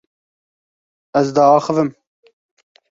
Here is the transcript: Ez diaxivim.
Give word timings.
Ez 1.21 1.27
diaxivim. 1.39 1.89